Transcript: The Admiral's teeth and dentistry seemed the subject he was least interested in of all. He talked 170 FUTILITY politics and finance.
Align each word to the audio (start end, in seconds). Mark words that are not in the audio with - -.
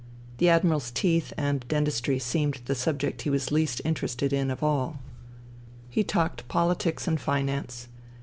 The 0.39 0.49
Admiral's 0.49 0.89
teeth 0.89 1.31
and 1.37 1.63
dentistry 1.67 2.17
seemed 2.17 2.61
the 2.65 2.73
subject 2.73 3.21
he 3.21 3.29
was 3.29 3.51
least 3.51 3.83
interested 3.85 4.33
in 4.33 4.49
of 4.49 4.63
all. 4.63 4.97
He 5.91 6.03
talked 6.03 6.41
170 6.41 6.43
FUTILITY 6.47 6.51
politics 6.51 7.07
and 7.07 7.21
finance. 7.21 7.87